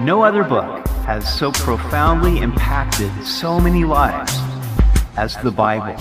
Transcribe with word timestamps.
No 0.00 0.22
other 0.22 0.44
book 0.44 0.86
has 1.06 1.26
so 1.38 1.50
profoundly 1.50 2.40
impacted 2.40 3.10
so 3.24 3.58
many 3.58 3.84
lives 3.84 4.30
as 5.16 5.38
the 5.38 5.50
Bible. 5.50 5.96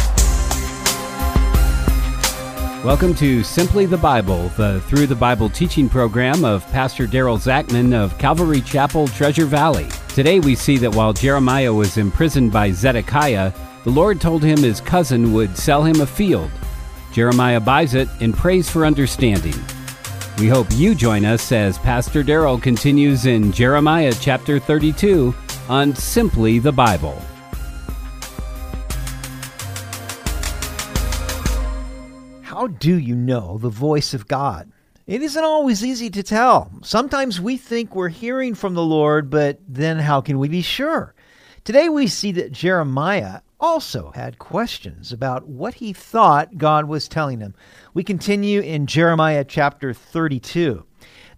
Welcome 2.84 3.16
to 3.16 3.42
Simply 3.42 3.86
the 3.86 3.96
Bible, 3.96 4.50
the 4.58 4.82
Through 4.82 5.08
the 5.08 5.16
Bible 5.16 5.50
teaching 5.50 5.88
program 5.88 6.44
of 6.44 6.70
Pastor 6.74 7.08
Daryl 7.08 7.40
Zachman 7.40 7.94
of 7.94 8.18
Calvary 8.18 8.60
Chapel, 8.60 9.08
Treasure 9.08 9.46
Valley. 9.46 9.88
Today 10.10 10.42
we 10.42 10.56
see 10.56 10.78
that 10.80 10.94
while 10.94 11.14
Jeremiah 11.14 11.74
was 11.74 11.96
imprisoned 11.96 12.52
by 12.52 12.72
Zedekiah, 12.72 13.54
the 13.86 13.92
Lord 13.92 14.20
told 14.20 14.44
him 14.44 14.58
his 14.58 14.82
cousin 14.82 15.32
would 15.32 15.58
sell 15.58 15.86
him 15.86 16.02
a 16.02 16.06
field. 16.06 16.52
Jeremiah 17.14 17.62
buys 17.62 17.94
it 17.94 18.10
and 18.20 18.34
prays 18.34 18.70
for 18.70 18.86
understanding. 18.86 19.56
We 20.38 20.50
hope 20.50 20.68
you 20.72 20.96
join 20.96 21.24
us 21.24 21.54
as 21.54 21.78
Pastor 21.78 22.22
Daryl 22.22 22.62
continues 22.62 23.26
in 23.26 23.54
Jeremiah 23.54 24.14
chapter 24.20 24.60
32 24.60 25.34
on 25.70 25.96
Simply 25.96 26.60
the 26.60 26.74
Bible. 26.74 27.22
How 32.42 32.68
do 32.68 33.00
you 33.00 33.16
know 33.16 33.58
the 33.60 33.70
voice 33.70 34.14
of 34.14 34.28
God? 34.28 34.70
It 35.08 35.22
isn't 35.22 35.42
always 35.42 35.86
easy 35.86 36.10
to 36.10 36.22
tell. 36.22 36.70
Sometimes 36.84 37.40
we 37.40 37.56
think 37.56 37.96
we're 37.96 38.10
hearing 38.10 38.56
from 38.56 38.74
the 38.74 38.84
Lord, 38.84 39.30
but 39.30 39.60
then 39.70 40.00
how 40.00 40.20
can 40.20 40.38
we 40.38 40.50
be 40.50 40.62
sure? 40.62 41.16
Today 41.64 41.88
we 41.88 42.08
see 42.08 42.34
that 42.34 42.52
Jeremiah 42.52 43.40
also 43.60 44.12
had 44.16 44.40
questions 44.40 45.12
about 45.12 45.48
what 45.48 45.76
he 45.76 45.94
thought 45.94 46.58
God 46.58 46.86
was 46.86 47.08
telling 47.08 47.40
him. 47.40 47.56
We 47.94 48.04
continue 48.04 48.62
in 48.62 48.88
Jeremiah 48.88 49.44
chapter 49.44 49.94
32. 49.94 50.86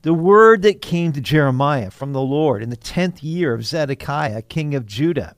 The 0.01 0.13
word 0.13 0.61
that 0.61 0.81
came 0.81 1.11
to 1.13 1.21
Jeremiah 1.21 1.91
from 1.91 2.13
the 2.13 2.21
Lord 2.21 2.63
in 2.63 2.69
the 2.69 2.77
10th 2.77 3.19
year 3.21 3.53
of 3.53 3.65
Zedekiah, 3.65 4.41
king 4.43 4.75
of 4.75 4.85
Judah, 4.85 5.35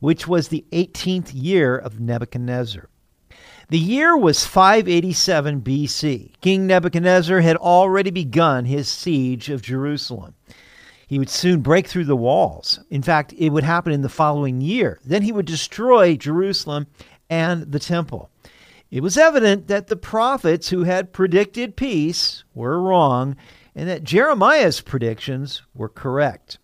which 0.00 0.26
was 0.28 0.48
the 0.48 0.64
18th 0.72 1.30
year 1.32 1.76
of 1.76 2.00
Nebuchadnezzar. 2.00 2.88
The 3.68 3.78
year 3.78 4.16
was 4.16 4.44
587 4.44 5.62
BC. 5.62 6.32
King 6.40 6.66
Nebuchadnezzar 6.66 7.40
had 7.40 7.56
already 7.56 8.10
begun 8.10 8.66
his 8.66 8.88
siege 8.88 9.48
of 9.48 9.62
Jerusalem. 9.62 10.34
He 11.12 11.18
would 11.18 11.28
soon 11.28 11.60
break 11.60 11.88
through 11.88 12.06
the 12.06 12.16
walls. 12.16 12.80
In 12.88 13.02
fact, 13.02 13.34
it 13.36 13.50
would 13.50 13.64
happen 13.64 13.92
in 13.92 14.00
the 14.00 14.08
following 14.08 14.62
year. 14.62 14.98
Then 15.04 15.20
he 15.20 15.30
would 15.30 15.44
destroy 15.44 16.16
Jerusalem 16.16 16.86
and 17.28 17.70
the 17.70 17.78
temple. 17.78 18.30
It 18.90 19.02
was 19.02 19.18
evident 19.18 19.68
that 19.68 19.88
the 19.88 19.96
prophets 19.96 20.70
who 20.70 20.84
had 20.84 21.12
predicted 21.12 21.76
peace 21.76 22.44
were 22.54 22.80
wrong 22.80 23.36
and 23.74 23.90
that 23.90 24.04
Jeremiah's 24.04 24.80
predictions 24.80 25.60
were 25.74 25.90
correct. 25.90 26.56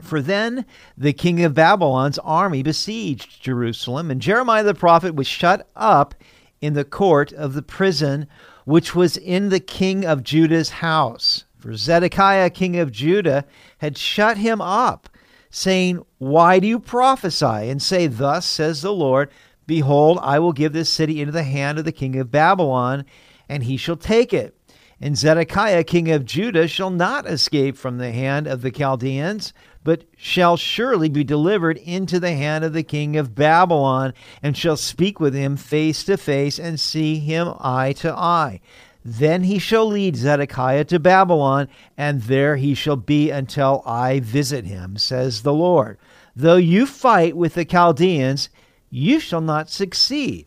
For 0.00 0.22
then 0.22 0.64
the 0.96 1.12
king 1.12 1.44
of 1.44 1.52
Babylon's 1.52 2.18
army 2.20 2.62
besieged 2.62 3.42
Jerusalem, 3.42 4.10
and 4.10 4.22
Jeremiah 4.22 4.64
the 4.64 4.72
prophet 4.72 5.14
was 5.14 5.26
shut 5.26 5.68
up 5.76 6.14
in 6.62 6.72
the 6.72 6.86
court 6.86 7.34
of 7.34 7.52
the 7.52 7.60
prison 7.60 8.28
which 8.64 8.94
was 8.94 9.18
in 9.18 9.50
the 9.50 9.60
king 9.60 10.06
of 10.06 10.24
Judah's 10.24 10.70
house. 10.70 11.44
For 11.68 11.76
Zedekiah, 11.76 12.48
king 12.48 12.78
of 12.78 12.90
Judah, 12.90 13.44
had 13.76 13.98
shut 13.98 14.38
him 14.38 14.62
up, 14.62 15.06
saying, 15.50 16.02
Why 16.16 16.60
do 16.60 16.66
you 16.66 16.78
prophesy 16.80 17.44
and 17.44 17.82
say, 17.82 18.06
Thus 18.06 18.46
says 18.46 18.80
the 18.80 18.90
Lord, 18.90 19.28
Behold, 19.66 20.18
I 20.22 20.38
will 20.38 20.54
give 20.54 20.72
this 20.72 20.88
city 20.88 21.20
into 21.20 21.32
the 21.32 21.42
hand 21.42 21.78
of 21.78 21.84
the 21.84 21.92
king 21.92 22.18
of 22.18 22.30
Babylon, 22.30 23.04
and 23.50 23.64
he 23.64 23.76
shall 23.76 23.98
take 23.98 24.32
it. 24.32 24.56
And 24.98 25.18
Zedekiah, 25.18 25.84
king 25.84 26.10
of 26.10 26.24
Judah, 26.24 26.68
shall 26.68 26.88
not 26.88 27.26
escape 27.26 27.76
from 27.76 27.98
the 27.98 28.12
hand 28.12 28.46
of 28.46 28.62
the 28.62 28.70
Chaldeans, 28.70 29.52
but 29.84 30.04
shall 30.16 30.56
surely 30.56 31.10
be 31.10 31.22
delivered 31.22 31.76
into 31.76 32.18
the 32.18 32.32
hand 32.32 32.64
of 32.64 32.72
the 32.72 32.82
king 32.82 33.14
of 33.18 33.34
Babylon, 33.34 34.14
and 34.42 34.56
shall 34.56 34.78
speak 34.78 35.20
with 35.20 35.34
him 35.34 35.58
face 35.58 36.02
to 36.04 36.16
face, 36.16 36.58
and 36.58 36.80
see 36.80 37.18
him 37.18 37.52
eye 37.60 37.92
to 37.98 38.10
eye. 38.10 38.62
Then 39.04 39.44
he 39.44 39.58
shall 39.58 39.86
lead 39.86 40.16
Zedekiah 40.16 40.84
to 40.86 40.98
Babylon, 40.98 41.68
and 41.96 42.22
there 42.22 42.56
he 42.56 42.74
shall 42.74 42.96
be 42.96 43.30
until 43.30 43.82
I 43.86 44.20
visit 44.20 44.64
him, 44.64 44.96
says 44.96 45.42
the 45.42 45.52
Lord. 45.52 45.98
Though 46.34 46.56
you 46.56 46.86
fight 46.86 47.36
with 47.36 47.54
the 47.54 47.64
Chaldeans, 47.64 48.48
you 48.90 49.20
shall 49.20 49.40
not 49.40 49.70
succeed. 49.70 50.46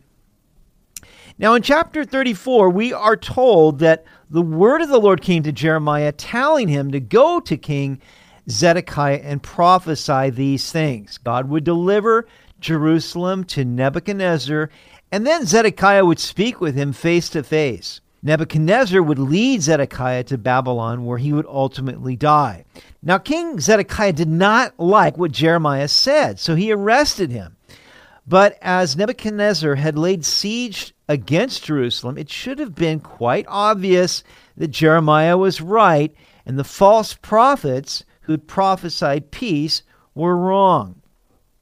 Now, 1.38 1.54
in 1.54 1.62
chapter 1.62 2.04
34, 2.04 2.70
we 2.70 2.92
are 2.92 3.16
told 3.16 3.78
that 3.78 4.04
the 4.30 4.42
word 4.42 4.82
of 4.82 4.90
the 4.90 5.00
Lord 5.00 5.22
came 5.22 5.42
to 5.44 5.52
Jeremiah, 5.52 6.12
telling 6.12 6.68
him 6.68 6.92
to 6.92 7.00
go 7.00 7.40
to 7.40 7.56
King 7.56 8.00
Zedekiah 8.48 9.22
and 9.24 9.42
prophesy 9.42 10.30
these 10.30 10.70
things. 10.70 11.18
God 11.18 11.48
would 11.48 11.64
deliver 11.64 12.26
Jerusalem 12.60 13.44
to 13.44 13.64
Nebuchadnezzar, 13.64 14.70
and 15.10 15.26
then 15.26 15.46
Zedekiah 15.46 16.04
would 16.04 16.20
speak 16.20 16.60
with 16.60 16.74
him 16.74 16.92
face 16.92 17.28
to 17.30 17.42
face. 17.42 18.00
Nebuchadnezzar 18.22 19.02
would 19.02 19.18
lead 19.18 19.62
Zedekiah 19.62 20.24
to 20.24 20.38
Babylon, 20.38 21.04
where 21.04 21.18
he 21.18 21.32
would 21.32 21.46
ultimately 21.46 22.14
die. 22.14 22.64
Now, 23.02 23.18
King 23.18 23.58
Zedekiah 23.58 24.12
did 24.12 24.28
not 24.28 24.78
like 24.78 25.18
what 25.18 25.32
Jeremiah 25.32 25.88
said, 25.88 26.38
so 26.38 26.54
he 26.54 26.70
arrested 26.70 27.32
him. 27.32 27.56
But 28.26 28.56
as 28.62 28.96
Nebuchadnezzar 28.96 29.74
had 29.74 29.98
laid 29.98 30.24
siege 30.24 30.94
against 31.08 31.64
Jerusalem, 31.64 32.16
it 32.16 32.30
should 32.30 32.60
have 32.60 32.76
been 32.76 33.00
quite 33.00 33.44
obvious 33.48 34.22
that 34.56 34.68
Jeremiah 34.68 35.36
was 35.36 35.60
right 35.60 36.14
and 36.46 36.56
the 36.58 36.64
false 36.64 37.14
prophets 37.14 38.04
who'd 38.22 38.46
prophesied 38.46 39.32
peace 39.32 39.82
were 40.14 40.36
wrong. 40.36 41.02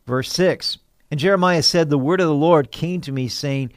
Verse 0.07 0.31
6 0.33 0.79
And 1.11 1.19
Jeremiah 1.19 1.63
said, 1.63 1.89
The 1.89 1.99
word 1.99 2.21
of 2.21 2.27
the 2.27 2.35
Lord 2.35 2.71
came 2.71 3.01
to 3.03 3.13
me, 3.13 3.29
saying, 3.29 3.73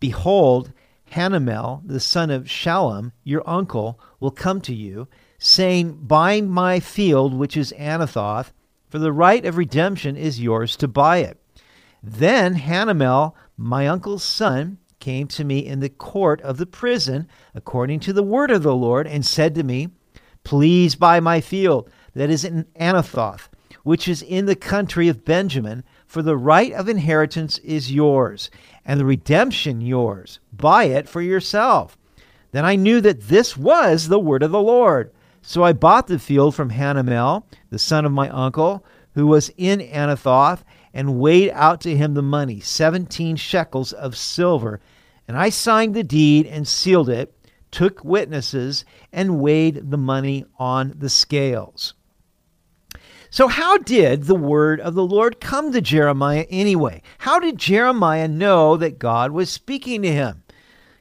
Behold, 0.00 0.72
Hanamel, 1.12 1.82
the 1.84 2.00
son 2.00 2.30
of 2.30 2.44
Shallum, 2.44 3.12
your 3.24 3.42
uncle, 3.48 4.00
will 4.20 4.30
come 4.30 4.60
to 4.62 4.74
you, 4.74 5.08
saying, 5.38 6.00
Buy 6.02 6.40
my 6.40 6.80
field, 6.80 7.34
which 7.34 7.56
is 7.56 7.72
Anathoth, 7.78 8.52
for 8.88 8.98
the 8.98 9.12
right 9.12 9.44
of 9.44 9.56
redemption 9.56 10.16
is 10.16 10.40
yours 10.40 10.76
to 10.76 10.88
buy 10.88 11.18
it. 11.18 11.40
Then 12.02 12.56
Hanamel, 12.56 13.34
my 13.56 13.86
uncle's 13.86 14.22
son, 14.22 14.78
came 15.00 15.26
to 15.28 15.44
me 15.44 15.58
in 15.58 15.80
the 15.80 15.88
court 15.88 16.40
of 16.42 16.56
the 16.56 16.66
prison, 16.66 17.28
according 17.54 18.00
to 18.00 18.12
the 18.12 18.22
word 18.22 18.50
of 18.50 18.62
the 18.62 18.74
Lord, 18.74 19.06
and 19.06 19.24
said 19.24 19.54
to 19.54 19.62
me, 19.62 19.88
Please 20.44 20.94
buy 20.94 21.20
my 21.20 21.40
field 21.40 21.90
that 22.14 22.30
is 22.30 22.44
in 22.44 22.64
Anathoth, 22.78 23.48
which 23.82 24.08
is 24.08 24.22
in 24.22 24.46
the 24.46 24.56
country 24.56 25.08
of 25.08 25.24
Benjamin, 25.24 25.84
for 26.06 26.22
the 26.22 26.36
right 26.36 26.72
of 26.72 26.88
inheritance 26.88 27.58
is 27.58 27.92
yours, 27.92 28.50
and 28.84 28.98
the 28.98 29.04
redemption 29.04 29.80
yours. 29.80 30.38
Buy 30.52 30.84
it 30.84 31.08
for 31.08 31.20
yourself. 31.20 31.98
Then 32.52 32.64
I 32.64 32.76
knew 32.76 33.00
that 33.00 33.22
this 33.22 33.56
was 33.56 34.08
the 34.08 34.18
word 34.18 34.42
of 34.42 34.52
the 34.52 34.62
Lord. 34.62 35.12
So 35.42 35.62
I 35.62 35.72
bought 35.72 36.06
the 36.06 36.18
field 36.18 36.54
from 36.54 36.70
Hanamel, 36.70 37.44
the 37.70 37.78
son 37.78 38.04
of 38.04 38.12
my 38.12 38.28
uncle, 38.30 38.84
who 39.14 39.26
was 39.26 39.50
in 39.56 39.80
Anathoth, 39.80 40.62
and 40.94 41.18
weighed 41.18 41.50
out 41.50 41.80
to 41.82 41.96
him 41.96 42.14
the 42.14 42.22
money, 42.22 42.60
seventeen 42.60 43.36
shekels 43.36 43.92
of 43.92 44.16
silver. 44.16 44.80
And 45.28 45.36
I 45.36 45.50
signed 45.50 45.94
the 45.94 46.04
deed 46.04 46.46
and 46.46 46.66
sealed 46.66 47.08
it, 47.08 47.34
took 47.70 48.04
witnesses, 48.04 48.84
and 49.12 49.40
weighed 49.40 49.90
the 49.90 49.98
money 49.98 50.46
on 50.58 50.94
the 50.96 51.10
scales. 51.10 51.94
So, 53.36 53.48
how 53.48 53.76
did 53.76 54.22
the 54.22 54.34
word 54.34 54.80
of 54.80 54.94
the 54.94 55.04
Lord 55.04 55.42
come 55.42 55.70
to 55.72 55.82
Jeremiah 55.82 56.46
anyway? 56.48 57.02
How 57.18 57.38
did 57.38 57.58
Jeremiah 57.58 58.28
know 58.28 58.78
that 58.78 58.98
God 58.98 59.32
was 59.32 59.50
speaking 59.50 60.00
to 60.00 60.10
him? 60.10 60.42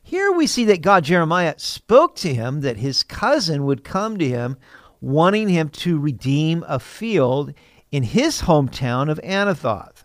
Here 0.03 0.33
we 0.33 0.45
see 0.45 0.65
that 0.65 0.81
God, 0.81 1.05
Jeremiah, 1.05 1.53
spoke 1.55 2.17
to 2.17 2.33
him 2.33 2.59
that 2.59 2.75
his 2.75 3.03
cousin 3.03 3.63
would 3.63 3.85
come 3.85 4.17
to 4.17 4.27
him, 4.27 4.57
wanting 4.99 5.47
him 5.47 5.69
to 5.69 5.97
redeem 5.97 6.65
a 6.67 6.77
field 6.77 7.53
in 7.89 8.03
his 8.03 8.41
hometown 8.41 9.09
of 9.09 9.17
Anathoth. 9.23 10.03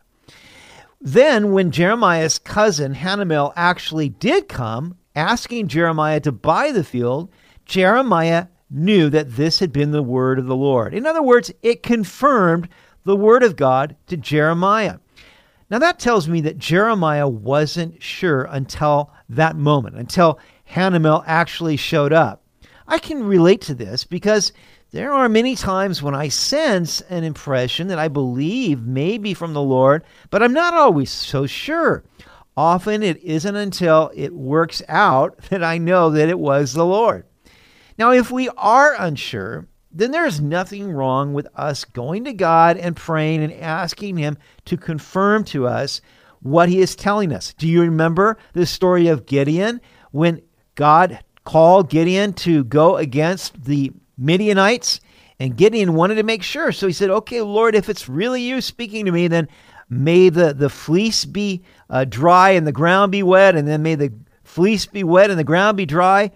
Then, 1.01 1.51
when 1.51 1.73
Jeremiah's 1.73 2.39
cousin 2.39 2.95
Hanamel 2.95 3.53
actually 3.57 4.09
did 4.09 4.49
come, 4.49 4.97
asking 5.17 5.67
Jeremiah 5.67 6.21
to 6.21 6.31
buy 6.31 6.71
the 6.71 6.85
field, 6.85 7.29
Jeremiah 7.65 8.47
knew 8.71 9.11
that 9.11 9.37
this 9.37 9.59
had 9.59 9.73
been 9.73 9.91
the 9.91 10.03
word 10.03 10.39
of 10.39 10.47
the 10.47 10.57
Lord. 10.57 10.95
In 10.95 11.07
other 11.07 11.23
words, 11.23 11.51
it 11.63 11.83
confirmed 11.83 12.69
the 13.05 13.17
word 13.17 13.43
of 13.43 13.57
God 13.57 13.97
to 14.07 14.17
Jeremiah. 14.17 14.99
Now, 15.71 15.79
that 15.79 15.99
tells 15.99 16.29
me 16.29 16.41
that 16.43 16.59
Jeremiah 16.59 17.29
wasn't 17.29 18.03
sure 18.03 18.45
until 18.51 19.13
that 19.29 19.57
moment, 19.57 19.97
until 19.97 20.39
Hanamel 20.69 21.23
actually 21.27 21.77
showed 21.77 22.13
up. 22.13 22.43
I 22.89 22.99
can 22.99 23.23
relate 23.23 23.61
to 23.63 23.75
this 23.75 24.05
because 24.05 24.53
there 24.91 25.13
are 25.13 25.29
many 25.29 25.55
times 25.55 26.03
when 26.03 26.15
I 26.17 26.29
sense 26.29 27.01
an 27.03 27.23
impression 27.23 27.87
that 27.89 28.01
I 28.01 28.09
believe 28.09 28.83
may 28.83 29.19
be 29.19 29.33
from 29.35 29.53
the 29.53 29.63
Lord, 29.63 30.03
but 30.31 30.43
I'm 30.43 30.53
not 30.53 30.75
always 30.75 31.11
so 31.11 31.47
sure. 31.47 32.03
Often 32.57 33.05
it 33.05 33.23
isn't 33.23 33.55
until 33.55 34.11
it 34.15 34.35
works 34.35 34.83
out 34.89 35.39
that 35.51 35.63
I 35.63 35.79
know 35.79 36.11
that 36.11 36.29
it 36.29 36.39
was 36.39 36.73
the 36.73 36.85
Lord. 36.85 37.25
Now, 38.01 38.13
if 38.13 38.31
we 38.31 38.49
are 38.57 38.95
unsure, 38.99 39.69
then 39.93 40.11
there's 40.11 40.41
nothing 40.41 40.91
wrong 40.91 41.35
with 41.35 41.47
us 41.55 41.85
going 41.85 42.25
to 42.25 42.33
God 42.33 42.79
and 42.79 42.97
praying 42.97 43.43
and 43.43 43.53
asking 43.53 44.17
Him 44.17 44.39
to 44.65 44.79
confirm 44.79 45.45
to 45.45 45.67
us 45.67 46.01
what 46.41 46.71
He 46.71 46.81
is 46.81 46.97
telling 46.97 47.31
us. 47.31 47.53
Do 47.53 47.69
you 47.69 47.83
remember 47.83 48.39
the 48.55 48.65
story 48.65 49.09
of 49.09 49.27
Gideon 49.27 49.83
when 50.13 50.41
God 50.77 51.23
called 51.45 51.91
Gideon 51.91 52.33
to 52.33 52.65
go 52.65 52.97
against 52.97 53.65
the 53.65 53.93
Midianites? 54.17 55.01
And 55.39 55.55
Gideon 55.55 55.93
wanted 55.93 56.15
to 56.15 56.23
make 56.23 56.43
sure. 56.43 56.73
So 56.73 56.87
he 56.87 56.95
said, 56.95 57.11
Okay, 57.11 57.43
Lord, 57.43 57.75
if 57.75 57.91
it's 57.91 58.09
really 58.09 58.41
you 58.41 58.63
speaking 58.63 59.05
to 59.05 59.13
me, 59.13 59.29
then 59.29 59.47
may 59.91 60.31
the, 60.31 60.55
the 60.55 60.71
fleece 60.71 61.27
be 61.27 61.65
uh, 61.91 62.07
dry 62.07 62.53
and 62.53 62.67
the 62.67 62.73
ground 62.73 63.13
be 63.13 63.23
wet, 63.23 63.57
and 63.57 63.69
then 63.69 63.83
may 63.83 63.95
the 63.95 64.11
fleece 64.43 64.87
be 64.87 65.05
wet 65.05 65.29
and 65.29 65.39
the 65.39 65.45
ground 65.45 65.77
be 65.77 65.85
dry. 65.85 66.31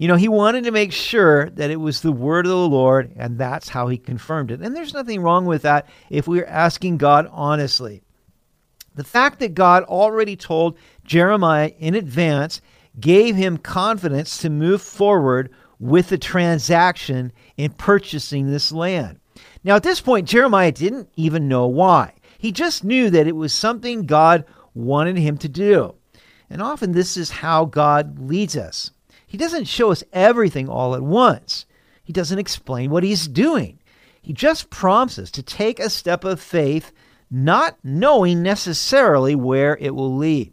You 0.00 0.08
know, 0.08 0.16
he 0.16 0.28
wanted 0.28 0.64
to 0.64 0.70
make 0.70 0.92
sure 0.92 1.50
that 1.50 1.70
it 1.70 1.76
was 1.76 2.00
the 2.00 2.10
word 2.10 2.46
of 2.46 2.52
the 2.52 2.56
Lord, 2.56 3.12
and 3.16 3.36
that's 3.36 3.68
how 3.68 3.88
he 3.88 3.98
confirmed 3.98 4.50
it. 4.50 4.62
And 4.62 4.74
there's 4.74 4.94
nothing 4.94 5.20
wrong 5.20 5.44
with 5.44 5.60
that 5.60 5.86
if 6.08 6.26
we're 6.26 6.46
asking 6.46 6.96
God 6.96 7.28
honestly. 7.30 8.00
The 8.94 9.04
fact 9.04 9.40
that 9.40 9.52
God 9.52 9.82
already 9.82 10.36
told 10.36 10.78
Jeremiah 11.04 11.72
in 11.78 11.94
advance 11.94 12.62
gave 12.98 13.36
him 13.36 13.58
confidence 13.58 14.38
to 14.38 14.48
move 14.48 14.80
forward 14.80 15.50
with 15.78 16.08
the 16.08 16.16
transaction 16.16 17.30
in 17.58 17.72
purchasing 17.72 18.50
this 18.50 18.72
land. 18.72 19.20
Now, 19.64 19.76
at 19.76 19.82
this 19.82 20.00
point, 20.00 20.26
Jeremiah 20.26 20.72
didn't 20.72 21.10
even 21.16 21.46
know 21.46 21.66
why. 21.66 22.14
He 22.38 22.52
just 22.52 22.84
knew 22.84 23.10
that 23.10 23.26
it 23.26 23.36
was 23.36 23.52
something 23.52 24.06
God 24.06 24.46
wanted 24.72 25.18
him 25.18 25.36
to 25.36 25.48
do. 25.50 25.94
And 26.48 26.62
often 26.62 26.92
this 26.92 27.18
is 27.18 27.28
how 27.28 27.66
God 27.66 28.18
leads 28.18 28.56
us. 28.56 28.92
He 29.30 29.38
doesn't 29.38 29.66
show 29.66 29.92
us 29.92 30.02
everything 30.12 30.68
all 30.68 30.96
at 30.96 31.02
once, 31.02 31.64
He 32.02 32.12
doesn't 32.12 32.40
explain 32.40 32.90
what 32.90 33.04
He's 33.04 33.28
doing. 33.28 33.78
He 34.20 34.32
just 34.32 34.70
prompts 34.70 35.20
us 35.20 35.30
to 35.30 35.42
take 35.42 35.78
a 35.78 35.88
step 35.88 36.24
of 36.24 36.40
faith, 36.40 36.90
not 37.30 37.78
knowing 37.84 38.42
necessarily 38.42 39.36
where 39.36 39.76
it 39.76 39.94
will 39.94 40.16
lead. 40.16 40.52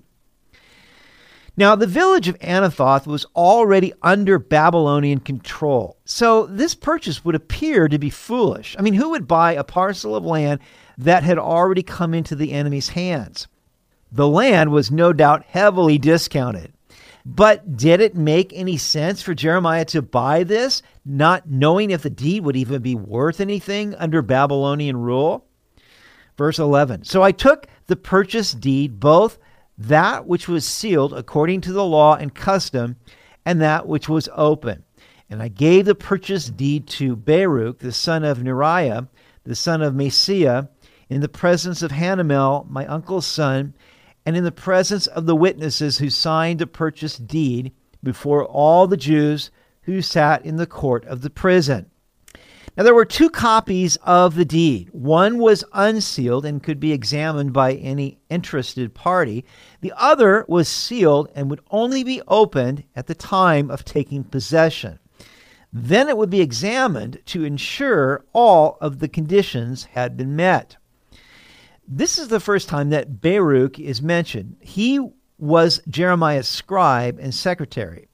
Now, 1.58 1.76
the 1.76 1.88
village 1.88 2.28
of 2.28 2.38
Anathoth 2.38 3.08
was 3.08 3.26
already 3.36 3.94
under 4.04 4.38
Babylonian 4.38 5.22
control, 5.22 5.98
so 6.06 6.46
this 6.46 6.76
purchase 6.76 7.26
would 7.26 7.34
appear 7.34 7.88
to 7.88 7.98
be 7.98 8.12
foolish. 8.12 8.76
I 8.78 8.84
mean, 8.84 8.94
who 8.94 9.10
would 9.10 9.28
buy 9.28 9.54
a 9.54 9.64
parcel 9.64 10.16
of 10.16 10.24
land 10.24 10.60
that 11.00 11.24
had 11.24 11.40
already 11.40 11.82
come 11.82 12.14
into 12.14 12.36
the 12.36 12.52
enemy's 12.52 12.90
hands? 12.90 13.48
The 14.12 14.28
land 14.28 14.72
was 14.72 14.92
no 14.92 15.14
doubt 15.14 15.46
heavily 15.46 15.98
discounted. 15.98 16.74
But 17.30 17.76
did 17.76 18.00
it 18.00 18.16
make 18.16 18.54
any 18.54 18.78
sense 18.78 19.22
for 19.22 19.34
Jeremiah 19.34 19.84
to 19.86 20.02
buy 20.02 20.44
this, 20.46 20.82
not 21.04 21.50
knowing 21.50 21.92
if 21.92 22.04
the 22.04 22.10
deed 22.10 22.46
would 22.46 22.56
even 22.56 22.82
be 22.82 22.96
worth 22.96 23.42
anything 23.42 23.94
under 23.96 24.22
Babylonian 24.22 24.96
rule? 24.96 25.46
Verse 26.38 26.58
11 26.58 27.04
So 27.04 27.24
I 27.24 27.34
took 27.34 27.68
the 27.88 27.98
purchase 27.98 28.54
deed, 28.54 29.02
both 29.02 29.40
that 29.78 30.26
which 30.26 30.48
was 30.48 30.66
sealed 30.66 31.12
according 31.12 31.60
to 31.62 31.74
the 31.74 31.84
law 31.84 32.16
and 32.16 32.34
custom, 32.34 32.96
and 33.46 33.60
that 33.60 33.88
which 33.88 34.08
was 34.08 34.30
open. 34.34 34.86
And 35.30 35.42
I 35.42 35.50
gave 35.50 35.84
the 35.84 35.96
purchase 35.96 36.50
deed 36.50 36.88
to 36.88 37.18
Baruch, 37.18 37.80
the 37.80 37.92
son 37.92 38.24
of 38.24 38.38
Neriah, 38.38 39.10
the 39.44 39.56
son 39.56 39.82
of 39.82 39.94
Mahseiah, 39.94 40.70
in 41.10 41.20
the 41.20 41.28
presence 41.28 41.82
of 41.82 41.92
Hanamel, 41.92 42.70
my 42.70 42.86
uncle's 42.86 43.28
son, 43.28 43.74
and 44.28 44.36
in 44.36 44.44
the 44.44 44.52
presence 44.52 45.08
of 45.08 45.26
the 45.26 45.38
witnesses 45.38 46.00
who 46.00 46.10
signed 46.10 46.60
the 46.60 46.68
purchase 46.68 47.16
deed 47.16 47.72
before 48.04 48.44
all 48.44 48.86
the 48.86 48.98
Jews 48.98 49.52
who 49.84 50.02
sat 50.02 50.46
in 50.46 50.58
the 50.58 50.68
court 50.68 51.06
of 51.06 51.22
the 51.22 51.30
prison. 51.30 51.90
Now, 52.76 52.84
there 52.84 52.94
were 52.94 53.06
two 53.06 53.30
copies 53.30 53.96
of 54.04 54.36
the 54.36 54.44
deed. 54.44 54.90
One 54.92 55.38
was 55.38 55.64
unsealed 55.72 56.46
and 56.46 56.62
could 56.62 56.78
be 56.78 56.92
examined 56.92 57.54
by 57.54 57.76
any 57.76 58.20
interested 58.30 58.94
party. 58.94 59.46
The 59.80 59.94
other 59.96 60.44
was 60.50 60.68
sealed 60.68 61.32
and 61.34 61.50
would 61.50 61.62
only 61.72 62.04
be 62.04 62.22
opened 62.28 62.84
at 62.98 63.08
the 63.08 63.16
time 63.16 63.72
of 63.72 63.86
taking 63.86 64.26
possession. 64.26 65.00
Then 65.72 66.10
it 66.10 66.18
would 66.18 66.30
be 66.30 66.42
examined 66.42 67.20
to 67.28 67.46
ensure 67.46 68.26
all 68.34 68.78
of 68.82 69.00
the 69.00 69.08
conditions 69.08 69.86
had 69.86 70.18
been 70.18 70.36
met. 70.36 70.76
This 71.88 72.20
is 72.20 72.28
the 72.28 72.42
first 72.42 72.68
time 72.68 72.90
that 72.90 73.22
Baruch 73.22 73.80
is 73.80 74.02
mentioned. 74.02 74.58
He 74.60 75.00
was 75.38 75.82
Jeremiah's 75.88 76.48
scribe 76.48 77.18
and 77.20 77.34
secretary. 77.34 78.10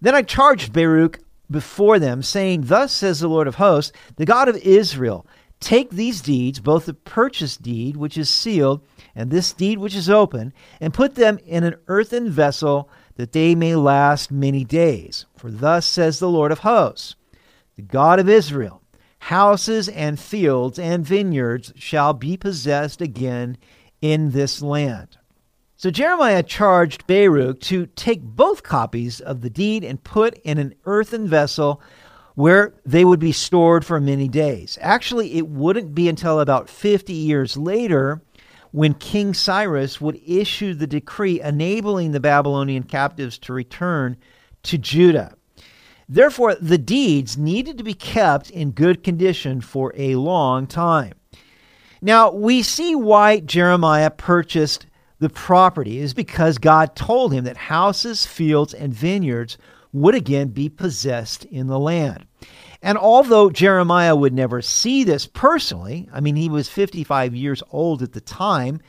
Then 0.00 0.14
I 0.14 0.22
charged 0.22 0.72
Baruch 0.72 1.20
before 1.50 1.98
them, 1.98 2.22
saying, 2.22 2.62
Thus 2.64 2.92
says 2.92 3.20
the 3.20 3.28
Lord 3.28 3.46
of 3.46 3.56
hosts, 3.56 3.92
the 4.16 4.24
God 4.24 4.48
of 4.48 4.56
Israel, 4.56 5.26
take 5.60 5.90
these 5.90 6.22
deeds, 6.22 6.58
both 6.58 6.86
the 6.86 6.94
purchase 6.94 7.56
deed, 7.56 7.96
which 7.96 8.16
is 8.16 8.30
sealed, 8.30 8.84
and 9.14 9.30
this 9.30 9.52
deed 9.52 9.78
which 9.78 9.94
is 9.94 10.08
open, 10.08 10.52
and 10.80 10.94
put 10.94 11.14
them 11.14 11.38
in 11.44 11.64
an 11.64 11.76
earthen 11.88 12.30
vessel, 12.30 12.88
that 13.16 13.32
they 13.32 13.54
may 13.54 13.76
last 13.76 14.32
many 14.32 14.64
days. 14.64 15.26
For 15.36 15.50
thus 15.50 15.86
says 15.86 16.18
the 16.18 16.30
Lord 16.30 16.50
of 16.50 16.60
hosts, 16.60 17.14
the 17.76 17.82
God 17.82 18.18
of 18.18 18.28
Israel, 18.28 18.81
houses 19.32 19.88
and 19.88 20.20
fields 20.20 20.78
and 20.78 21.06
vineyards 21.06 21.72
shall 21.74 22.12
be 22.12 22.36
possessed 22.36 23.00
again 23.00 23.56
in 24.02 24.32
this 24.32 24.60
land. 24.60 25.16
So 25.74 25.90
Jeremiah 25.90 26.42
charged 26.42 27.06
Baruch 27.06 27.58
to 27.62 27.86
take 27.86 28.20
both 28.20 28.62
copies 28.62 29.22
of 29.22 29.40
the 29.40 29.48
deed 29.48 29.84
and 29.84 30.04
put 30.04 30.36
in 30.44 30.58
an 30.58 30.74
earthen 30.84 31.26
vessel 31.26 31.80
where 32.34 32.74
they 32.84 33.06
would 33.06 33.20
be 33.20 33.32
stored 33.32 33.86
for 33.86 33.98
many 33.98 34.28
days. 34.28 34.76
Actually, 34.82 35.38
it 35.38 35.48
wouldn't 35.48 35.94
be 35.94 36.10
until 36.10 36.38
about 36.38 36.68
50 36.68 37.14
years 37.14 37.56
later 37.56 38.20
when 38.70 38.92
King 38.92 39.32
Cyrus 39.32 39.98
would 39.98 40.20
issue 40.26 40.74
the 40.74 40.86
decree 40.86 41.40
enabling 41.40 42.12
the 42.12 42.20
Babylonian 42.20 42.82
captives 42.82 43.38
to 43.38 43.54
return 43.54 44.18
to 44.64 44.76
Judah. 44.76 45.36
Therefore, 46.08 46.54
the 46.54 46.78
deeds 46.78 47.38
needed 47.38 47.78
to 47.78 47.84
be 47.84 47.94
kept 47.94 48.50
in 48.50 48.72
good 48.72 49.02
condition 49.02 49.60
for 49.60 49.92
a 49.96 50.16
long 50.16 50.66
time. 50.66 51.14
Now, 52.00 52.32
we 52.32 52.62
see 52.62 52.94
why 52.94 53.40
Jeremiah 53.40 54.10
purchased 54.10 54.86
the 55.20 55.30
property 55.30 55.98
is 55.98 56.14
because 56.14 56.58
God 56.58 56.96
told 56.96 57.32
him 57.32 57.44
that 57.44 57.56
houses, 57.56 58.26
fields, 58.26 58.74
and 58.74 58.92
vineyards 58.92 59.56
would 59.92 60.16
again 60.16 60.48
be 60.48 60.68
possessed 60.68 61.44
in 61.44 61.68
the 61.68 61.78
land. 61.78 62.26
And 62.82 62.98
although 62.98 63.48
Jeremiah 63.50 64.16
would 64.16 64.32
never 64.32 64.60
see 64.60 65.04
this 65.04 65.26
personally, 65.26 66.08
I 66.12 66.20
mean, 66.20 66.34
he 66.34 66.48
was 66.48 66.68
55 66.68 67.36
years 67.36 67.62
old 67.70 68.02
at 68.02 68.12
the 68.12 68.20
time, 68.20 68.80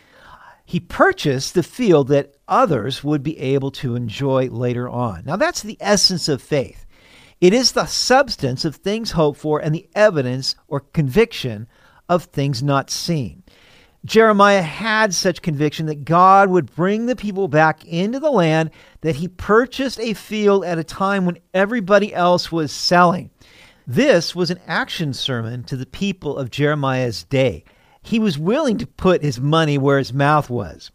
he 0.66 0.80
purchased 0.80 1.54
the 1.54 1.62
field 1.62 2.08
that 2.08 2.34
others 2.48 3.04
would 3.04 3.22
be 3.22 3.38
able 3.38 3.70
to 3.72 3.96
enjoy 3.96 4.48
later 4.48 4.90
on. 4.90 5.24
Now, 5.26 5.36
that's 5.36 5.62
the 5.62 5.78
essence 5.80 6.28
of 6.28 6.42
faith. 6.42 6.83
It 7.44 7.54
is 7.54 7.74
the 7.74 7.88
substance 7.88 8.64
of 8.64 8.78
things 8.78 9.12
hoped 9.12 9.38
for 9.38 9.60
and 9.60 9.76
the 9.76 9.90
evidence 9.94 10.56
or 10.70 10.80
conviction 10.80 11.68
of 12.08 12.24
things 12.24 12.64
not 12.64 12.90
seen. 12.90 13.44
Jeremiah 14.06 14.62
had 14.62 15.14
such 15.14 15.42
conviction 15.42 15.88
that 15.88 16.06
God 16.06 16.50
would 16.50 16.74
bring 16.74 17.06
the 17.06 17.18
people 17.18 17.50
back 17.50 17.84
into 17.84 18.22
the 18.22 18.32
land 18.32 18.72
that 19.02 19.18
he 19.18 19.28
purchased 19.28 20.00
a 20.00 20.14
field 20.14 20.64
at 20.64 20.80
a 20.80 20.86
time 20.86 21.26
when 21.26 21.38
everybody 21.54 22.14
else 22.14 22.50
was 22.50 22.72
selling. 22.72 23.30
This 23.86 24.34
was 24.34 24.50
an 24.50 24.62
action 24.66 25.12
sermon 25.12 25.66
to 25.66 25.76
the 25.76 25.86
people 25.86 26.38
of 26.38 26.50
Jeremiah's 26.50 27.26
day. 27.26 27.66
He 28.02 28.20
was 28.20 28.40
willing 28.40 28.78
to 28.78 28.88
put 28.88 29.22
his 29.22 29.42
money 29.42 29.78
where 29.78 29.98
his 29.98 30.14
mouth 30.14 30.50
was. 30.50 30.92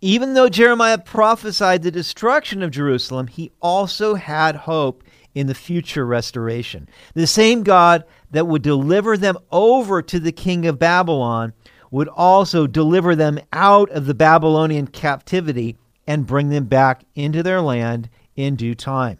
Even 0.00 0.32
though 0.32 0.48
Jeremiah 0.48 0.96
prophesied 0.96 1.82
the 1.82 1.90
destruction 1.90 2.62
of 2.62 2.70
Jerusalem, 2.70 3.26
he 3.26 3.52
also 3.60 4.14
had 4.14 4.56
hope 4.56 5.04
in 5.34 5.46
the 5.46 5.54
future 5.54 6.06
restoration. 6.06 6.88
The 7.14 7.26
same 7.26 7.62
God 7.62 8.04
that 8.30 8.46
would 8.46 8.62
deliver 8.62 9.16
them 9.16 9.36
over 9.50 10.02
to 10.02 10.20
the 10.20 10.32
king 10.32 10.66
of 10.66 10.78
Babylon 10.78 11.52
would 11.90 12.08
also 12.08 12.66
deliver 12.66 13.14
them 13.14 13.38
out 13.52 13.90
of 13.90 14.06
the 14.06 14.14
Babylonian 14.14 14.86
captivity 14.86 15.76
and 16.06 16.26
bring 16.26 16.48
them 16.48 16.64
back 16.64 17.04
into 17.14 17.42
their 17.42 17.60
land 17.60 18.08
in 18.34 18.56
due 18.56 18.74
time. 18.74 19.18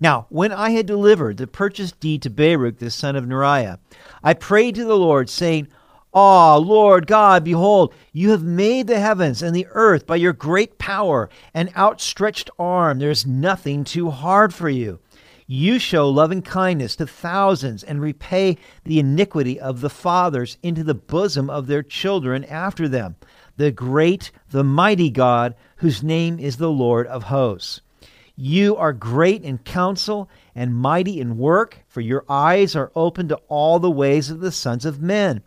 Now, 0.00 0.26
when 0.28 0.52
I 0.52 0.70
had 0.70 0.86
delivered 0.86 1.36
the 1.36 1.46
purchase 1.46 1.92
deed 1.92 2.22
to 2.22 2.30
Baruch 2.30 2.78
the 2.78 2.90
son 2.90 3.16
of 3.16 3.24
Neriah, 3.24 3.78
I 4.22 4.34
prayed 4.34 4.74
to 4.76 4.84
the 4.84 4.96
Lord, 4.96 5.28
saying, 5.28 5.68
Ah, 6.16 6.56
Lord 6.56 7.08
God, 7.08 7.42
behold, 7.42 7.92
you 8.12 8.30
have 8.30 8.44
made 8.44 8.86
the 8.86 9.00
heavens 9.00 9.42
and 9.42 9.54
the 9.54 9.66
earth 9.72 10.06
by 10.06 10.14
your 10.14 10.32
great 10.32 10.78
power 10.78 11.28
and 11.52 11.76
outstretched 11.76 12.50
arm. 12.56 13.00
There 13.00 13.10
is 13.10 13.26
nothing 13.26 13.82
too 13.82 14.10
hard 14.10 14.54
for 14.54 14.68
you. 14.68 15.00
You 15.48 15.80
show 15.80 16.08
loving 16.08 16.40
kindness 16.40 16.94
to 16.96 17.06
thousands 17.08 17.82
and 17.82 18.00
repay 18.00 18.58
the 18.84 19.00
iniquity 19.00 19.58
of 19.58 19.80
the 19.80 19.90
fathers 19.90 20.56
into 20.62 20.84
the 20.84 20.94
bosom 20.94 21.50
of 21.50 21.66
their 21.66 21.82
children 21.82 22.44
after 22.44 22.88
them. 22.88 23.16
The 23.56 23.72
great, 23.72 24.30
the 24.50 24.62
mighty 24.62 25.10
God, 25.10 25.56
whose 25.78 26.04
name 26.04 26.38
is 26.38 26.58
the 26.58 26.70
Lord 26.70 27.08
of 27.08 27.24
hosts. 27.24 27.80
You 28.36 28.76
are 28.76 28.92
great 28.92 29.42
in 29.42 29.58
counsel 29.58 30.30
and 30.54 30.74
mighty 30.74 31.20
in 31.20 31.38
work, 31.38 31.80
for 31.88 32.00
your 32.00 32.24
eyes 32.28 32.76
are 32.76 32.92
open 32.94 33.28
to 33.28 33.40
all 33.48 33.80
the 33.80 33.90
ways 33.90 34.30
of 34.30 34.38
the 34.38 34.52
sons 34.52 34.84
of 34.84 35.02
men, 35.02 35.42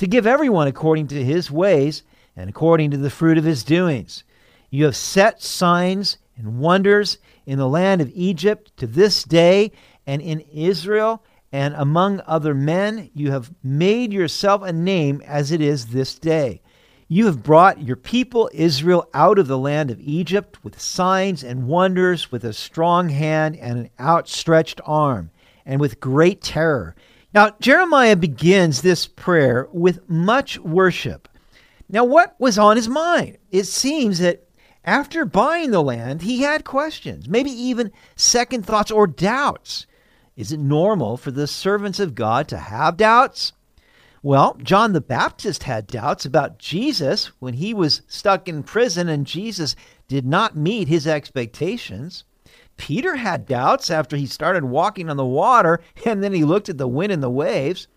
to 0.00 0.06
give 0.06 0.26
everyone 0.26 0.66
according 0.66 1.06
to 1.08 1.22
his 1.22 1.50
ways 1.50 2.04
and 2.34 2.48
according 2.48 2.90
to 2.90 2.96
the 2.96 3.10
fruit 3.10 3.36
of 3.36 3.44
his 3.44 3.62
doings. 3.62 4.24
You 4.70 4.86
have 4.86 4.96
set 4.96 5.42
signs 5.42 6.16
and 6.38 6.58
wonders 6.58 7.18
in 7.44 7.58
the 7.58 7.68
land 7.68 8.00
of 8.00 8.10
Egypt 8.14 8.74
to 8.78 8.86
this 8.86 9.24
day, 9.24 9.72
and 10.06 10.22
in 10.22 10.40
Israel 10.40 11.22
and 11.52 11.74
among 11.74 12.22
other 12.26 12.54
men, 12.54 13.10
you 13.12 13.30
have 13.32 13.52
made 13.62 14.10
yourself 14.10 14.62
a 14.62 14.72
name 14.72 15.22
as 15.26 15.52
it 15.52 15.60
is 15.60 15.88
this 15.88 16.18
day. 16.18 16.62
You 17.06 17.26
have 17.26 17.42
brought 17.42 17.82
your 17.82 17.96
people 17.96 18.48
Israel 18.54 19.06
out 19.12 19.38
of 19.38 19.48
the 19.48 19.58
land 19.58 19.90
of 19.90 20.00
Egypt 20.00 20.64
with 20.64 20.80
signs 20.80 21.44
and 21.44 21.66
wonders, 21.66 22.32
with 22.32 22.44
a 22.44 22.54
strong 22.54 23.10
hand 23.10 23.54
and 23.56 23.78
an 23.78 23.90
outstretched 24.00 24.80
arm, 24.86 25.30
and 25.66 25.78
with 25.78 26.00
great 26.00 26.40
terror. 26.40 26.96
Now, 27.32 27.50
Jeremiah 27.60 28.16
begins 28.16 28.82
this 28.82 29.06
prayer 29.06 29.68
with 29.72 30.08
much 30.08 30.58
worship. 30.58 31.28
Now, 31.88 32.04
what 32.04 32.34
was 32.40 32.58
on 32.58 32.76
his 32.76 32.88
mind? 32.88 33.38
It 33.50 33.64
seems 33.64 34.18
that 34.18 34.48
after 34.84 35.24
buying 35.24 35.70
the 35.70 35.82
land, 35.82 36.22
he 36.22 36.42
had 36.42 36.64
questions, 36.64 37.28
maybe 37.28 37.50
even 37.50 37.92
second 38.16 38.66
thoughts 38.66 38.90
or 38.90 39.06
doubts. 39.06 39.86
Is 40.36 40.50
it 40.50 40.58
normal 40.58 41.16
for 41.16 41.30
the 41.30 41.46
servants 41.46 42.00
of 42.00 42.14
God 42.14 42.48
to 42.48 42.58
have 42.58 42.96
doubts? 42.96 43.52
Well, 44.22 44.56
John 44.62 44.92
the 44.92 45.00
Baptist 45.00 45.62
had 45.62 45.86
doubts 45.86 46.24
about 46.24 46.58
Jesus 46.58 47.26
when 47.38 47.54
he 47.54 47.72
was 47.72 48.02
stuck 48.08 48.48
in 48.48 48.62
prison 48.62 49.08
and 49.08 49.26
Jesus 49.26 49.76
did 50.08 50.26
not 50.26 50.56
meet 50.56 50.88
his 50.88 51.06
expectations. 51.06 52.24
Peter 52.80 53.14
had 53.14 53.44
doubts 53.44 53.90
after 53.90 54.16
he 54.16 54.24
started 54.24 54.64
walking 54.64 55.10
on 55.10 55.18
the 55.18 55.24
water 55.24 55.82
and 56.06 56.24
then 56.24 56.32
he 56.32 56.44
looked 56.44 56.70
at 56.70 56.78
the 56.78 56.88
wind 56.88 57.12
and 57.12 57.22
the 57.22 57.28
waves. 57.28 57.88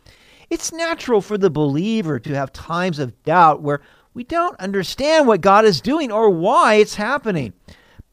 It's 0.50 0.74
natural 0.74 1.22
for 1.22 1.38
the 1.38 1.50
believer 1.50 2.20
to 2.20 2.36
have 2.36 2.52
times 2.52 3.00
of 3.00 3.24
doubt 3.24 3.62
where 3.62 3.80
we 4.14 4.26
don't 4.26 4.60
understand 4.60 5.26
what 5.26 5.40
God 5.40 5.64
is 5.64 5.80
doing 5.80 6.12
or 6.12 6.30
why 6.30 6.76
it's 6.76 6.96
happening. 6.96 7.54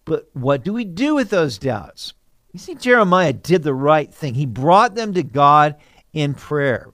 But 0.04 0.30
what 0.32 0.62
do 0.62 0.72
we 0.72 0.84
do 0.84 1.16
with 1.16 1.30
those 1.30 1.58
doubts? 1.58 2.14
You 2.52 2.60
see, 2.60 2.76
Jeremiah 2.76 3.32
did 3.32 3.64
the 3.64 3.74
right 3.74 4.14
thing. 4.14 4.34
He 4.34 4.46
brought 4.46 4.94
them 4.94 5.12
to 5.14 5.24
God 5.24 5.74
in 6.12 6.34
prayer. 6.34 6.90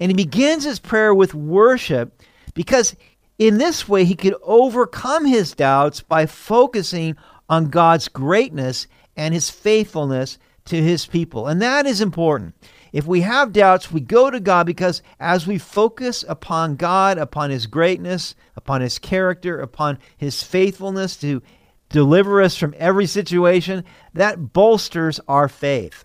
And 0.00 0.10
he 0.10 0.16
begins 0.16 0.64
his 0.64 0.80
prayer 0.80 1.14
with 1.14 1.34
worship 1.36 2.20
because 2.52 2.96
in 3.38 3.58
this 3.58 3.88
way 3.88 4.04
he 4.04 4.16
could 4.16 4.34
overcome 4.42 5.24
his 5.24 5.54
doubts 5.54 6.00
by 6.00 6.26
focusing 6.26 7.16
on 7.50 7.68
God's 7.68 8.08
greatness 8.08 8.86
and 9.16 9.34
his 9.34 9.50
faithfulness 9.50 10.38
to 10.66 10.80
his 10.80 11.04
people. 11.04 11.48
And 11.48 11.60
that 11.60 11.84
is 11.84 12.00
important. 12.00 12.54
If 12.92 13.06
we 13.06 13.20
have 13.20 13.52
doubts, 13.52 13.92
we 13.92 14.00
go 14.00 14.30
to 14.30 14.40
God 14.40 14.66
because 14.66 15.02
as 15.18 15.46
we 15.46 15.58
focus 15.58 16.24
upon 16.28 16.76
God, 16.76 17.18
upon 17.18 17.50
his 17.50 17.66
greatness, 17.66 18.34
upon 18.56 18.80
his 18.80 18.98
character, 18.98 19.60
upon 19.60 19.98
his 20.16 20.42
faithfulness 20.42 21.16
to 21.18 21.42
deliver 21.88 22.40
us 22.40 22.56
from 22.56 22.74
every 22.78 23.06
situation, 23.06 23.84
that 24.14 24.52
bolsters 24.52 25.20
our 25.28 25.48
faith. 25.48 26.04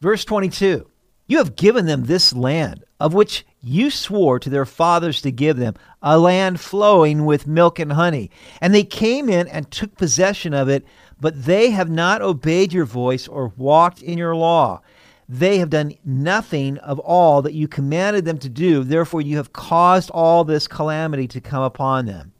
Verse 0.00 0.24
22 0.24 0.86
You 1.26 1.38
have 1.38 1.56
given 1.56 1.86
them 1.86 2.04
this 2.04 2.34
land 2.34 2.84
of 3.02 3.14
which 3.14 3.44
you 3.60 3.90
swore 3.90 4.38
to 4.38 4.48
their 4.48 4.64
fathers 4.64 5.20
to 5.22 5.32
give 5.32 5.56
them, 5.56 5.74
a 6.02 6.16
land 6.16 6.60
flowing 6.60 7.24
with 7.24 7.48
milk 7.48 7.80
and 7.80 7.92
honey. 7.92 8.30
And 8.60 8.72
they 8.72 8.84
came 8.84 9.28
in 9.28 9.48
and 9.48 9.68
took 9.68 9.96
possession 9.96 10.54
of 10.54 10.68
it, 10.68 10.86
but 11.20 11.44
they 11.44 11.70
have 11.70 11.90
not 11.90 12.22
obeyed 12.22 12.72
your 12.72 12.84
voice 12.84 13.26
or 13.26 13.52
walked 13.56 14.02
in 14.02 14.18
your 14.18 14.36
law. 14.36 14.82
They 15.28 15.58
have 15.58 15.70
done 15.70 15.94
nothing 16.04 16.78
of 16.78 17.00
all 17.00 17.42
that 17.42 17.54
you 17.54 17.66
commanded 17.66 18.24
them 18.24 18.38
to 18.38 18.48
do. 18.48 18.84
Therefore, 18.84 19.20
you 19.20 19.36
have 19.36 19.52
caused 19.52 20.10
all 20.10 20.44
this 20.44 20.68
calamity 20.68 21.26
to 21.28 21.40
come 21.40 21.64
upon 21.64 22.06
them. 22.06 22.32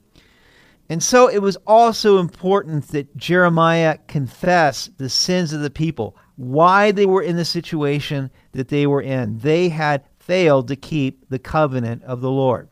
And 0.88 1.02
so 1.02 1.28
it 1.28 1.38
was 1.38 1.56
also 1.66 2.18
important 2.18 2.88
that 2.88 3.16
Jeremiah 3.16 3.98
confess 4.06 4.90
the 4.98 5.08
sins 5.08 5.52
of 5.52 5.60
the 5.60 5.70
people, 5.70 6.16
why 6.36 6.92
they 6.92 7.06
were 7.06 7.22
in 7.22 7.36
the 7.36 7.44
situation 7.44 8.30
that 8.52 8.68
they 8.68 8.86
were 8.86 9.02
in. 9.02 9.38
They 9.38 9.68
had 9.68 10.04
failed 10.22 10.68
to 10.68 10.76
keep 10.76 11.28
the 11.28 11.38
covenant 11.38 12.02
of 12.04 12.20
the 12.20 12.30
Lord. 12.30 12.68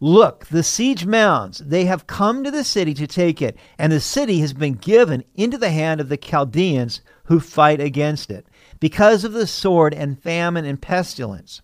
Look, 0.00 0.46
the 0.46 0.62
siege 0.62 1.06
mounds, 1.06 1.58
they 1.58 1.86
have 1.86 2.06
come 2.06 2.44
to 2.44 2.50
the 2.50 2.64
city 2.64 2.94
to 2.94 3.06
take 3.06 3.40
it, 3.40 3.56
and 3.78 3.92
the 3.92 4.00
city 4.00 4.40
has 4.40 4.52
been 4.52 4.74
given 4.74 5.24
into 5.34 5.56
the 5.56 5.70
hand 5.70 6.00
of 6.00 6.08
the 6.08 6.16
Chaldeans 6.16 7.00
who 7.24 7.40
fight 7.40 7.80
against 7.80 8.30
it, 8.30 8.46
because 8.80 9.24
of 9.24 9.32
the 9.32 9.46
sword 9.46 9.94
and 9.94 10.22
famine 10.22 10.64
and 10.64 10.80
pestilence. 10.82 11.62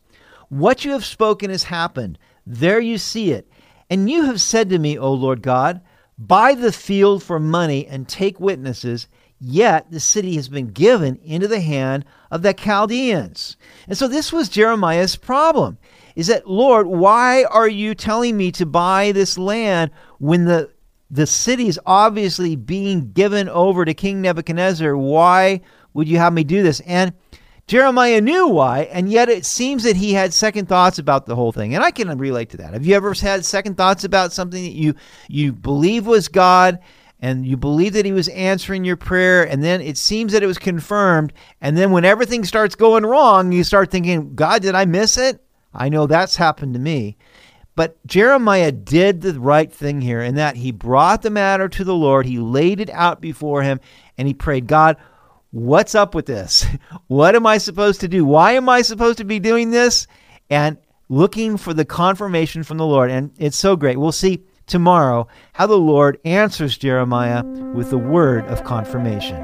What 0.48 0.84
you 0.84 0.92
have 0.92 1.04
spoken 1.04 1.50
has 1.50 1.64
happened. 1.64 2.18
There 2.46 2.80
you 2.80 2.98
see 2.98 3.32
it. 3.32 3.48
And 3.90 4.10
you 4.10 4.24
have 4.24 4.40
said 4.40 4.70
to 4.70 4.78
me, 4.78 4.98
O 4.98 5.12
Lord 5.12 5.42
God, 5.42 5.80
Buy 6.22 6.54
the 6.54 6.70
field 6.70 7.22
for 7.22 7.40
money 7.40 7.86
and 7.86 8.06
take 8.06 8.38
witnesses, 8.38 9.08
Yet 9.40 9.90
the 9.90 10.00
city 10.00 10.34
has 10.36 10.50
been 10.50 10.68
given 10.68 11.16
into 11.24 11.48
the 11.48 11.60
hand 11.60 12.04
of 12.30 12.42
the 12.42 12.52
Chaldeans. 12.52 13.56
And 13.88 13.96
so 13.96 14.06
this 14.06 14.32
was 14.32 14.50
Jeremiah's 14.50 15.16
problem. 15.16 15.78
Is 16.14 16.26
that, 16.26 16.46
Lord, 16.46 16.86
why 16.86 17.44
are 17.44 17.68
you 17.68 17.94
telling 17.94 18.36
me 18.36 18.52
to 18.52 18.66
buy 18.66 19.12
this 19.12 19.38
land 19.38 19.90
when 20.18 20.44
the 20.44 20.70
the 21.12 21.26
city 21.26 21.66
is 21.66 21.80
obviously 21.86 22.54
being 22.54 23.10
given 23.12 23.48
over 23.48 23.84
to 23.84 23.94
King 23.94 24.20
Nebuchadnezzar? 24.20 24.96
Why 24.96 25.62
would 25.94 26.06
you 26.06 26.18
have 26.18 26.32
me 26.32 26.44
do 26.44 26.62
this? 26.62 26.80
And 26.80 27.14
Jeremiah 27.66 28.20
knew 28.20 28.48
why, 28.48 28.80
and 28.92 29.10
yet 29.10 29.28
it 29.28 29.46
seems 29.46 29.84
that 29.84 29.96
he 29.96 30.12
had 30.12 30.34
second 30.34 30.68
thoughts 30.68 30.98
about 30.98 31.26
the 31.26 31.36
whole 31.36 31.52
thing. 31.52 31.74
And 31.74 31.82
I 31.82 31.92
can 31.92 32.16
relate 32.18 32.50
to 32.50 32.56
that. 32.58 32.74
Have 32.74 32.84
you 32.84 32.94
ever 32.94 33.14
had 33.14 33.44
second 33.44 33.76
thoughts 33.76 34.04
about 34.04 34.32
something 34.32 34.62
that 34.62 34.72
you 34.72 34.94
you 35.28 35.52
believe 35.52 36.06
was 36.06 36.28
God 36.28 36.80
and 37.20 37.46
you 37.46 37.56
believe 37.56 37.92
that 37.92 38.06
he 38.06 38.12
was 38.12 38.28
answering 38.28 38.84
your 38.84 38.96
prayer 38.96 39.46
and 39.46 39.62
then 39.62 39.80
it 39.80 39.96
seems 39.96 40.32
that 40.32 40.42
it 40.42 40.46
was 40.46 40.58
confirmed 40.58 41.32
and 41.60 41.76
then 41.76 41.90
when 41.90 42.04
everything 42.04 42.44
starts 42.44 42.74
going 42.74 43.04
wrong 43.04 43.52
you 43.52 43.62
start 43.62 43.90
thinking 43.90 44.34
god 44.34 44.62
did 44.62 44.74
i 44.74 44.84
miss 44.84 45.16
it? 45.16 45.42
I 45.72 45.88
know 45.88 46.06
that's 46.06 46.34
happened 46.34 46.74
to 46.74 46.80
me. 46.80 47.16
But 47.76 48.04
jeremiah 48.06 48.72
did 48.72 49.20
the 49.20 49.38
right 49.38 49.72
thing 49.72 50.00
here 50.00 50.22
in 50.22 50.34
that 50.36 50.56
he 50.56 50.72
brought 50.72 51.22
the 51.22 51.30
matter 51.30 51.68
to 51.68 51.84
the 51.84 51.94
lord. 51.94 52.26
He 52.26 52.38
laid 52.38 52.80
it 52.80 52.90
out 52.90 53.20
before 53.20 53.62
him 53.62 53.80
and 54.18 54.26
he 54.26 54.34
prayed 54.34 54.66
god 54.66 54.96
what's 55.50 55.94
up 55.94 56.14
with 56.14 56.26
this? 56.26 56.66
What 57.06 57.34
am 57.34 57.46
i 57.46 57.58
supposed 57.58 58.00
to 58.00 58.08
do? 58.08 58.24
Why 58.24 58.52
am 58.52 58.68
i 58.68 58.82
supposed 58.82 59.18
to 59.18 59.24
be 59.24 59.38
doing 59.38 59.70
this? 59.70 60.06
And 60.48 60.78
looking 61.08 61.56
for 61.56 61.74
the 61.74 61.84
confirmation 61.84 62.62
from 62.62 62.78
the 62.78 62.86
lord. 62.86 63.10
And 63.10 63.32
it's 63.36 63.58
so 63.58 63.76
great. 63.76 63.98
We'll 63.98 64.12
see 64.12 64.44
tomorrow 64.70 65.26
how 65.52 65.66
the 65.66 65.76
Lord 65.76 66.18
answers 66.24 66.78
Jeremiah 66.78 67.44
with 67.74 67.90
the 67.90 67.98
word 67.98 68.44
of 68.46 68.64
confirmation. 68.64 69.36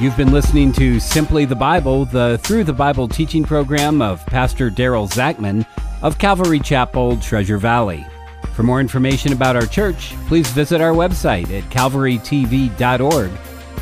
You've 0.00 0.16
been 0.16 0.32
listening 0.32 0.72
to 0.74 1.00
Simply 1.00 1.44
the 1.46 1.56
Bible, 1.56 2.04
the 2.04 2.38
Through 2.42 2.64
the 2.64 2.72
Bible 2.72 3.08
teaching 3.08 3.44
program 3.44 4.00
of 4.00 4.24
Pastor 4.26 4.70
Daryl 4.70 5.10
Zachman 5.10 5.66
of 6.02 6.18
Calvary 6.18 6.60
Chapel, 6.60 7.16
Treasure 7.16 7.58
Valley. 7.58 8.06
For 8.54 8.62
more 8.62 8.80
information 8.80 9.32
about 9.32 9.56
our 9.56 9.66
church, 9.66 10.14
please 10.28 10.48
visit 10.50 10.80
our 10.80 10.92
website 10.92 11.50
at 11.50 11.64
calvarytv.org. 11.70 13.30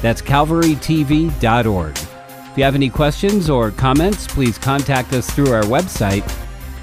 That's 0.00 0.23
calvarytv.org. 0.23 1.99
If 1.99 2.58
you 2.58 2.64
have 2.64 2.75
any 2.76 2.90
questions 2.90 3.50
or 3.50 3.73
comments, 3.73 4.28
please 4.28 4.58
contact 4.58 5.12
us 5.12 5.28
through 5.30 5.52
our 5.52 5.64
website 5.64 6.23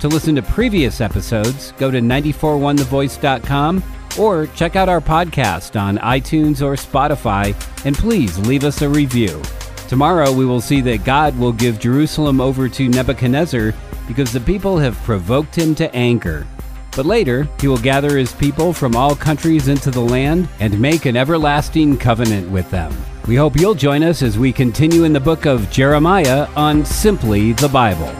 to 0.01 0.07
listen 0.07 0.35
to 0.35 0.41
previous 0.41 0.99
episodes, 0.99 1.73
go 1.77 1.89
to 1.91 1.99
941thevoice.com 1.99 3.83
or 4.19 4.47
check 4.47 4.75
out 4.75 4.89
our 4.89 4.99
podcast 4.99 5.79
on 5.79 5.97
iTunes 5.99 6.61
or 6.61 6.73
Spotify, 6.73 7.55
and 7.85 7.95
please 7.95 8.37
leave 8.39 8.63
us 8.63 8.81
a 8.81 8.89
review. 8.89 9.41
Tomorrow 9.87 10.31
we 10.31 10.45
will 10.45 10.59
see 10.59 10.81
that 10.81 11.05
God 11.05 11.37
will 11.37 11.53
give 11.53 11.79
Jerusalem 11.79 12.41
over 12.41 12.67
to 12.67 12.89
Nebuchadnezzar 12.89 13.73
because 14.07 14.33
the 14.33 14.39
people 14.39 14.77
have 14.77 14.97
provoked 15.03 15.55
him 15.55 15.75
to 15.75 15.93
anger. 15.95 16.47
But 16.95 17.05
later, 17.05 17.47
he 17.59 17.67
will 17.67 17.77
gather 17.77 18.17
his 18.17 18.33
people 18.33 18.73
from 18.73 18.95
all 18.95 19.15
countries 19.15 19.67
into 19.67 19.91
the 19.91 20.01
land 20.01 20.49
and 20.59 20.81
make 20.81 21.05
an 21.05 21.15
everlasting 21.15 21.97
covenant 21.97 22.49
with 22.49 22.69
them. 22.69 22.93
We 23.27 23.35
hope 23.35 23.55
you'll 23.55 23.75
join 23.75 24.03
us 24.03 24.21
as 24.23 24.37
we 24.37 24.51
continue 24.51 25.03
in 25.03 25.13
the 25.13 25.19
book 25.19 25.45
of 25.45 25.69
Jeremiah 25.71 26.47
on 26.55 26.83
Simply 26.83 27.53
the 27.53 27.69
Bible. 27.69 28.13